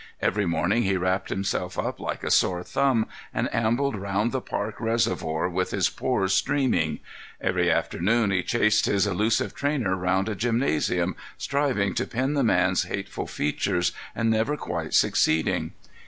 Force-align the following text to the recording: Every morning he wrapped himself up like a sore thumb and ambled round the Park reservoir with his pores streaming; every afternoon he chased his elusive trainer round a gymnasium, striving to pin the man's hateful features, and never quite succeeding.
Every 0.19 0.47
morning 0.47 0.81
he 0.81 0.97
wrapped 0.97 1.29
himself 1.29 1.77
up 1.77 1.99
like 1.99 2.23
a 2.23 2.31
sore 2.31 2.63
thumb 2.63 3.05
and 3.31 3.53
ambled 3.53 3.95
round 3.95 4.31
the 4.31 4.41
Park 4.41 4.77
reservoir 4.81 5.47
with 5.47 5.69
his 5.69 5.91
pores 5.91 6.33
streaming; 6.33 7.01
every 7.39 7.69
afternoon 7.69 8.31
he 8.31 8.41
chased 8.41 8.87
his 8.87 9.05
elusive 9.05 9.53
trainer 9.53 9.95
round 9.95 10.27
a 10.27 10.33
gymnasium, 10.33 11.15
striving 11.37 11.93
to 11.93 12.07
pin 12.07 12.33
the 12.33 12.43
man's 12.43 12.85
hateful 12.85 13.27
features, 13.27 13.91
and 14.15 14.31
never 14.31 14.57
quite 14.57 14.95
succeeding. 14.95 15.73